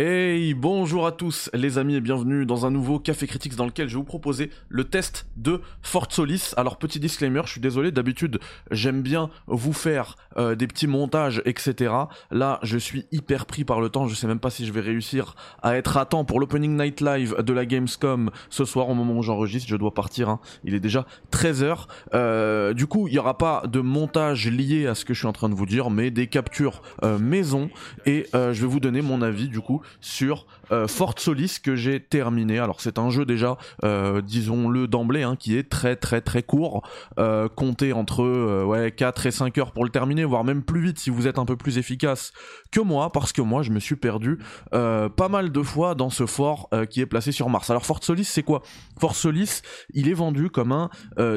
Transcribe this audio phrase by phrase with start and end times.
[0.00, 3.88] Hey, bonjour à tous les amis et bienvenue dans un nouveau Café Critics dans lequel
[3.88, 6.52] je vais vous proposer le test de Fort Solis.
[6.56, 8.38] Alors petit disclaimer, je suis désolé, d'habitude
[8.70, 11.92] j'aime bien vous faire euh, des petits montages, etc.
[12.30, 14.82] Là je suis hyper pris par le temps, je sais même pas si je vais
[14.82, 18.94] réussir à être à temps pour l'opening night live de la Gamescom ce soir au
[18.94, 20.38] moment où j'enregistre, je dois partir, hein.
[20.62, 21.86] il est déjà 13h.
[22.14, 25.28] Euh, du coup il n'y aura pas de montage lié à ce que je suis
[25.28, 27.68] en train de vous dire, mais des captures euh, maison
[28.06, 32.00] et je vais vous donner mon avis du coup sur euh, Fort Solis que j'ai
[32.00, 32.58] terminé.
[32.58, 36.82] Alors c'est un jeu déjà, euh, disons-le d'emblée, hein, qui est très très très court,
[37.18, 40.98] euh, compté entre ouais 4 et 5 heures pour le terminer, voire même plus vite
[40.98, 42.32] si vous êtes un peu plus efficace
[42.70, 44.38] que moi, parce que moi je me suis perdu
[44.70, 47.70] pas mal de fois dans ce fort qui est placé sur Mars.
[47.70, 48.62] Alors Fort Solis c'est quoi?
[48.98, 49.62] Fort Solis,
[49.94, 50.90] il est vendu comme un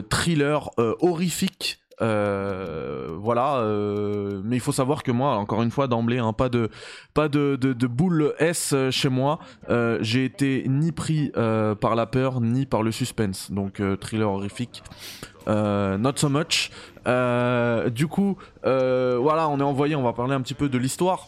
[0.09, 6.18] thriller horrifique euh, voilà, euh, mais il faut savoir que moi, encore une fois, d'emblée,
[6.18, 6.70] hein, pas de
[7.14, 9.40] pas de, de, boule S chez moi.
[9.70, 11.32] Euh, j'ai été ni pris
[11.80, 13.52] par la peur ni par le suspense.
[13.52, 14.84] Donc thriller horrifique.
[15.48, 16.71] not so much.
[17.91, 19.96] du coup, voilà, on est envoyé.
[19.96, 21.27] On va parler un petit peu de l'histoire.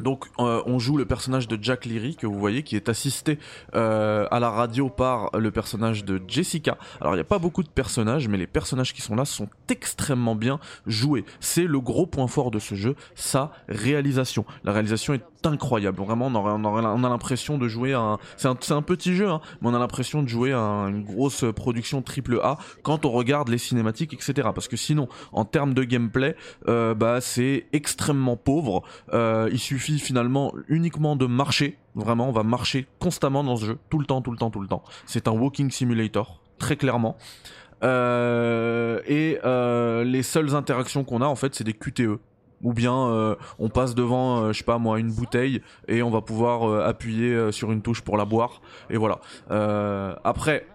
[0.00, 3.38] Donc euh, on joue le personnage de Jack Leary que vous voyez qui est assisté
[3.74, 6.78] euh, à la radio par le personnage de Jessica.
[7.00, 9.48] Alors il n'y a pas beaucoup de personnages mais les personnages qui sont là sont
[9.68, 11.24] extrêmement bien joués.
[11.40, 14.46] C'est le gros point fort de ce jeu, sa réalisation.
[14.64, 15.98] La réalisation est incroyable.
[15.98, 18.18] Vraiment on, a l'impression de jouer un...
[18.36, 22.02] C'est un, petit jeu hein, mais on a l'impression de jouer à une grosse production
[22.02, 24.48] triple A quand on regarde les cinématiques etc.
[24.54, 26.34] Parce que sinon en termes de gameplay
[26.68, 28.82] euh, bah c'est extrêmement pauvre.
[29.82, 31.78] Finalement uniquement de marcher.
[31.94, 34.60] Vraiment, on va marcher constamment dans ce jeu, tout le temps, tout le temps, tout
[34.60, 34.82] le temps.
[35.06, 37.16] C'est un walking simulator, très clairement.
[37.82, 42.18] Euh, et euh, les seules interactions qu'on a, en fait, c'est des QTE.
[42.62, 46.20] Ou bien euh, on passe devant, je sais pas moi, une bouteille et on va
[46.20, 48.62] pouvoir appuyer sur une touche pour la boire.
[48.88, 49.18] Et voilà.
[50.22, 50.68] après,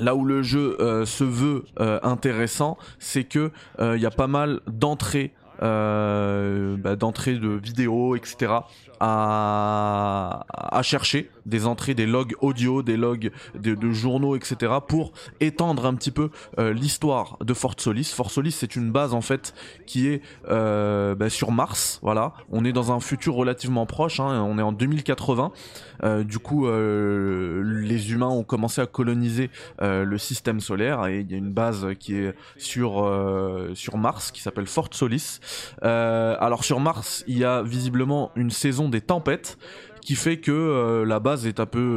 [0.00, 5.32] là où le jeu se veut intéressant, c'est que il y a pas mal d'entrées
[5.62, 8.52] euh, bah, d'entrée de vidéos, etc.
[9.00, 14.74] À, chercher des entrées, des logs audio, des logs de, journaux, etc.
[14.86, 18.12] pour étendre un petit peu euh, l'histoire de Fort Solis.
[18.14, 19.54] Fort Solis, c'est une base en fait
[19.86, 21.98] qui est euh, bah, sur Mars.
[22.02, 24.20] Voilà, on est dans un futur relativement proche.
[24.20, 25.52] Hein, on est en 2080.
[26.04, 29.50] Euh, du coup, les humains ont commencé à coloniser
[29.80, 32.86] le système solaire et il y a une base qui est sur
[33.74, 35.40] sur Mars qui s'appelle Fort Solis.
[35.82, 39.58] Alors sur Mars, il y a visiblement une saison des tempêtes
[40.06, 41.90] qui fait que euh, la base est un peu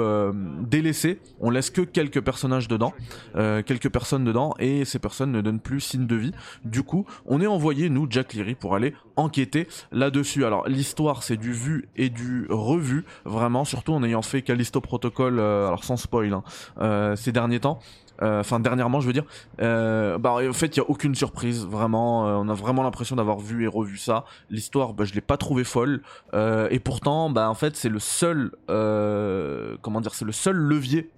[0.00, 0.32] euh,
[0.62, 1.20] délaissée.
[1.38, 2.94] On laisse que quelques personnages dedans,
[3.36, 6.32] euh, quelques personnes dedans, et ces personnes ne donnent plus signe de vie.
[6.64, 10.46] Du coup, on est envoyé nous Jack Leary pour aller enquêter là-dessus.
[10.46, 15.38] Alors l'histoire c'est du vu et du revu, vraiment, surtout en ayant fait Callisto Protocol,
[15.38, 17.80] alors sans spoil, hein, ces derniers temps.
[18.22, 19.24] Euh, enfin dernièrement je veux dire.
[19.60, 22.28] Euh, bah en fait il y a aucune surprise vraiment.
[22.28, 24.24] Euh, on a vraiment l'impression d'avoir vu et revu ça.
[24.50, 26.02] L'histoire bah je l'ai pas trouvé folle.
[26.70, 31.10] Et pourtant bah en fait c'est le seul comment dire c'est le seul levier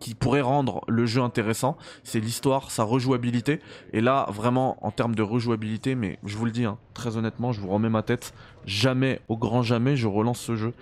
[0.00, 3.60] qui pourrait rendre le jeu intéressant, c'est l'histoire, sa rejouabilité.
[3.92, 7.52] Et là, vraiment, en termes de rejouabilité, mais je vous le dis, hein, très honnêtement,
[7.52, 8.34] je vous remets ma tête,
[8.66, 10.74] jamais, au grand jamais, je relance ce jeu.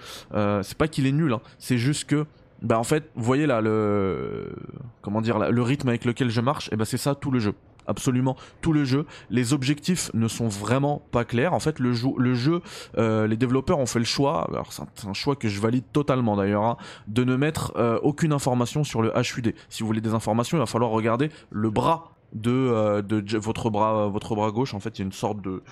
[0.62, 2.24] c'est pas qu'il est nul, hein, c'est juste que
[2.62, 4.54] bah en fait, vous voyez là le
[5.02, 7.54] comment dire le rythme avec lequel je marche, et bah c'est ça tout le jeu.
[7.86, 9.06] Absolument tout le jeu.
[9.30, 11.54] Les objectifs ne sont vraiment pas clairs.
[11.54, 12.60] En fait, le jeu, le jeu
[12.98, 16.36] euh, les développeurs ont fait le choix, alors c'est un, choix que je valide totalement
[16.36, 16.76] d'ailleurs, hein,
[17.08, 19.54] de ne mettre euh, aucune information sur le HUD.
[19.68, 23.02] Si vous voulez des informations, il va falloir regarder le bras de, euh,
[23.34, 25.62] votre bras votre bras gauche en fait il y a une sorte de,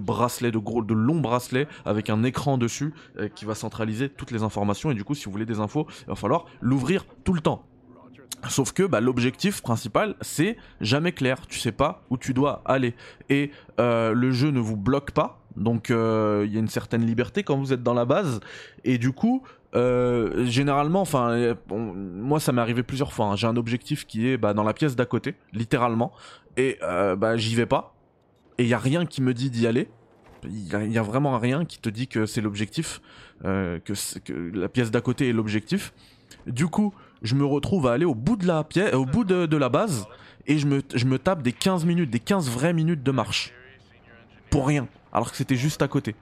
[0.00, 4.30] bracelet de gros de long bracelet avec un écran dessus euh, qui va centraliser toutes
[4.30, 7.32] les informations et du coup si vous voulez des infos il va falloir l'ouvrir tout
[7.32, 7.64] le temps
[8.48, 11.46] Sauf que bah, l'objectif principal, c'est jamais clair.
[11.48, 12.94] Tu sais pas où tu dois aller.
[13.28, 15.40] Et euh, le jeu ne vous bloque pas.
[15.56, 18.40] Donc il y a une certaine liberté quand vous êtes dans la base.
[18.84, 19.42] Et du coup,
[19.76, 23.26] euh, généralement, enfin, moi ça m'est arrivé plusieurs fois.
[23.26, 23.36] Hein.
[23.36, 26.12] J'ai un objectif qui est bah, dans la pièce d'à côté, littéralement,
[26.56, 27.94] et euh, bah j'y vais pas.
[28.58, 29.88] Et il y a rien qui me dit d'y aller.
[30.48, 33.00] Il y, a vraiment rien qui te dit que c'est l'objectif,
[33.44, 35.92] euh, que, que, la pièce d'à côté est l'objectif.
[36.46, 39.46] Du coup, je me retrouve à aller au bout de la pièce, au bout de,
[39.46, 40.06] de, la base,
[40.46, 43.52] et je me, je me tape des 15 minutes, des 15 vraies minutes de marche.
[44.50, 44.88] Pour rien.
[45.12, 46.14] Alors que c'était juste à côté.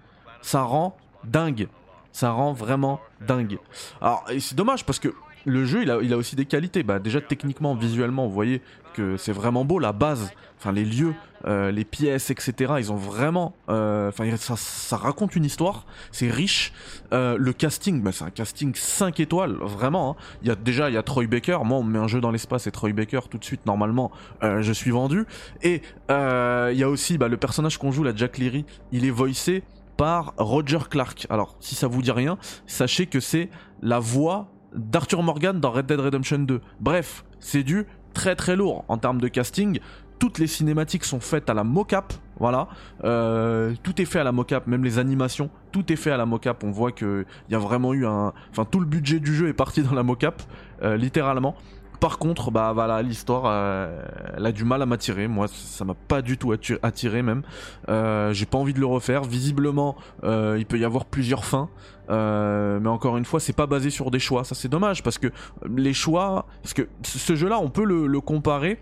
[0.42, 1.68] Ça rend dingue
[2.14, 3.58] ça rend vraiment dingue.
[4.00, 5.12] Alors, c'est dommage parce que
[5.44, 6.82] le jeu, il a, il a aussi des qualités.
[6.82, 8.62] Bah, déjà, techniquement, visuellement, vous voyez
[8.94, 9.78] que c'est vraiment beau.
[9.78, 11.14] La base, enfin, les lieux,
[11.46, 12.74] euh, les pièces, etc.
[12.78, 13.54] Ils ont vraiment.
[13.68, 15.84] euh, Enfin, ça, ça raconte une histoire.
[16.12, 16.72] C'est riche.
[17.12, 20.12] Euh, le casting, bah, c'est un casting 5 étoiles, vraiment.
[20.12, 20.22] hein.
[20.42, 21.58] Il y a déjà, il y a Troy Baker.
[21.64, 23.66] Moi, on me met un jeu dans l'espace et Troy Baker tout de suite.
[23.66, 24.10] Normalement,
[24.42, 25.24] euh, je suis vendu.
[25.62, 28.64] Et euh, il y a aussi bah, le personnage qu'on joue, la Jack Leary.
[28.92, 29.62] Il est voicé
[29.96, 31.26] par Roger Clark.
[31.30, 32.36] Alors, si ça vous dit rien,
[32.66, 33.48] sachez que c'est
[33.82, 36.60] la voix d'Arthur Morgan dans Red Dead Redemption 2.
[36.80, 39.80] Bref, c'est du très très lourd en termes de casting.
[40.18, 42.68] Toutes les cinématiques sont faites à la mocap, voilà.
[43.02, 46.24] Euh, tout est fait à la mocap, même les animations, tout est fait à la
[46.24, 46.62] mocap.
[46.64, 49.48] On voit que il y a vraiment eu un, enfin tout le budget du jeu
[49.48, 50.42] est parti dans la mocap,
[50.82, 51.56] euh, littéralement.
[52.00, 54.04] Par contre, bah voilà, l'histoire, euh,
[54.36, 55.28] elle a du mal à m'attirer.
[55.28, 56.52] Moi, ça m'a pas du tout
[56.82, 57.42] attiré même.
[57.88, 59.24] Euh, J'ai pas envie de le refaire.
[59.24, 61.68] Visiblement, euh, il peut y avoir plusieurs fins.
[62.08, 64.44] Mais encore une fois, c'est pas basé sur des choix.
[64.44, 65.28] Ça, c'est dommage parce que
[65.68, 68.80] les choix, parce que ce jeu-là, on peut le, le comparer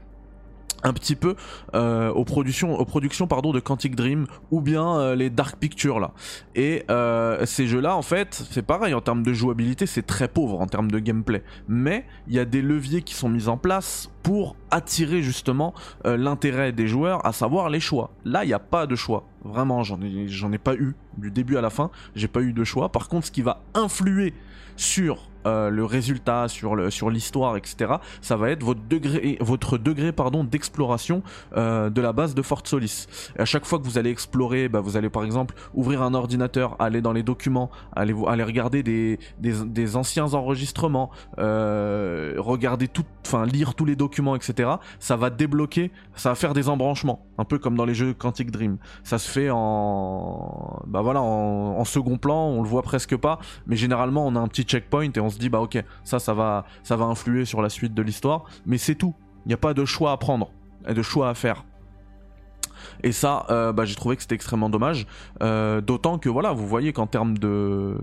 [0.82, 1.36] un petit peu
[1.74, 6.00] euh, aux productions, aux productions pardon de Quantic Dream ou bien euh, les Dark Pictures
[6.00, 6.12] là.
[6.54, 10.60] Et euh, ces jeux-là, en fait, c'est pareil en termes de jouabilité, c'est très pauvre
[10.60, 11.42] en termes de gameplay.
[11.68, 15.74] Mais il y a des leviers qui sont mis en place pour attirer justement
[16.04, 18.10] l'intérêt des joueurs, à savoir les choix.
[18.24, 19.24] Là, il n'y a pas de choix.
[19.44, 21.90] Vraiment, j'en ai, j'en ai pas eu du début à la fin.
[22.14, 22.90] J'ai pas eu de choix.
[22.90, 24.32] Par contre, ce qui va influer
[24.76, 27.94] sur euh, le résultat, sur sur l'histoire, etc.
[28.20, 31.22] Ça va être votre degré, votre degré pardon d'exploration
[31.56, 33.06] euh, de la base de Fort Solis.
[33.38, 36.76] À chaque fois que vous allez explorer, bah, vous allez par exemple ouvrir un ordinateur,
[36.78, 43.46] aller dans les documents, aller regarder des, des, des anciens enregistrements, euh, regarder tout, enfin
[43.46, 44.70] lire tous les documents, etc.
[44.98, 48.50] Ça va débloquer, ça va faire des embranchements, un peu comme dans les jeux Quantic
[48.50, 48.78] Dream.
[49.04, 53.38] Ça se fait en, bah voilà, en, en second plan, on le voit presque pas,
[53.66, 56.34] mais généralement on a un petit checkpoint et on se dit bah ok, ça ça
[56.34, 59.14] va, ça va influer sur la suite de l'histoire, mais c'est tout.
[59.44, 60.50] Il n'y a pas de choix à prendre
[60.88, 61.64] et de choix à faire.
[63.02, 65.06] Et ça, euh, bah, j'ai trouvé que c'était extrêmement dommage.
[65.42, 67.96] Euh, D'autant que voilà, vous voyez qu'en termes de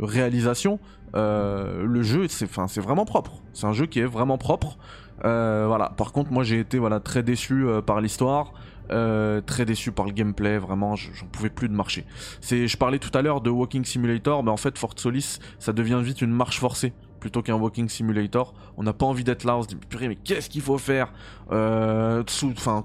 [0.00, 0.78] réalisation,
[1.14, 2.50] euh, le jeu, c'est,
[2.80, 3.42] vraiment propre.
[3.52, 4.78] C'est un jeu qui est vraiment propre.
[5.22, 5.92] Voilà.
[5.96, 8.52] Par contre, moi, j'ai été voilà très déçu par l'histoire.
[8.90, 12.04] Euh, très déçu par le gameplay, vraiment, je- j'en pouvais plus de marcher.
[12.40, 15.72] C'est, je parlais tout à l'heure de Walking Simulator, mais en fait, Fort Solis, ça
[15.72, 18.54] devient vite une marche forcée plutôt qu'un Walking Simulator.
[18.76, 21.12] On n'a pas envie d'être là, on se dit purée, mais qu'est-ce qu'il faut faire?
[21.50, 22.22] Euh,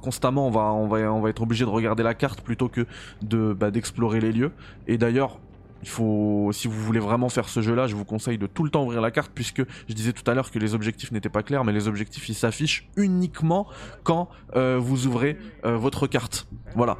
[0.02, 2.86] constamment, on va, on va, on va être obligé de regarder la carte plutôt que
[3.22, 4.52] de bah, d'explorer les lieux.
[4.88, 5.40] Et d'ailleurs.
[5.84, 8.70] Il faut, si vous voulez vraiment faire ce jeu-là, je vous conseille de tout le
[8.70, 11.44] temps ouvrir la carte puisque je disais tout à l'heure que les objectifs n'étaient pas
[11.44, 13.68] clairs, mais les objectifs ils s'affichent uniquement
[14.04, 16.48] quand euh, vous ouvrez euh, votre carte.
[16.76, 16.98] Voilà.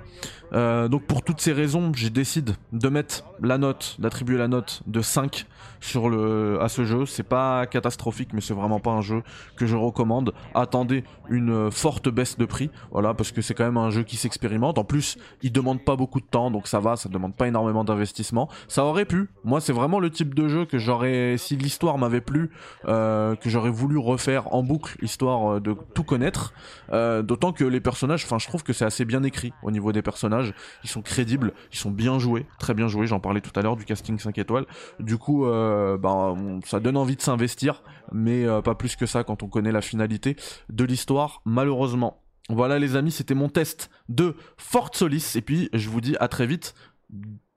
[0.54, 4.84] Euh, donc pour toutes ces raisons, je décide de mettre la note, d'attribuer la note
[4.86, 5.46] de 5
[5.80, 7.06] sur le à ce jeu.
[7.06, 9.24] C'est pas catastrophique, mais c'est vraiment pas un jeu
[9.56, 10.34] que je recommande.
[10.54, 14.18] Attendez une forte baisse de prix, voilà, parce que c'est quand même un jeu qui
[14.18, 14.78] s'expérimente.
[14.78, 17.84] En plus, il demande pas beaucoup de temps, donc ça va, ça demande pas énormément
[17.84, 18.50] d'investissement.
[18.72, 19.28] Ça aurait pu.
[19.44, 22.52] Moi, c'est vraiment le type de jeu que j'aurais, si l'histoire m'avait plu,
[22.88, 26.54] euh, que j'aurais voulu refaire en boucle, histoire euh, de tout connaître.
[26.94, 29.92] Euh, D'autant que les personnages, enfin, je trouve que c'est assez bien écrit au niveau
[29.92, 30.54] des personnages.
[30.86, 33.08] Ils sont crédibles, ils sont bien joués, très bien joués.
[33.08, 34.66] J'en parlais tout à l'heure du casting 5 étoiles.
[35.02, 37.84] Du coup, ben, ça donne envie de s'investir,
[38.14, 40.38] mais pas plus que ça quand on connaît la finalité
[40.70, 42.22] de l'histoire, malheureusement.
[42.50, 46.28] Voilà les amis, c'était mon test de Fort Solis, et puis je vous dis à
[46.28, 46.74] très vite,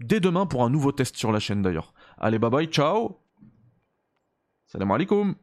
[0.00, 1.94] dès demain pour un nouveau test sur la chaîne d'ailleurs.
[2.18, 3.20] Allez, bye bye, ciao
[4.67, 5.36] Salam alaikum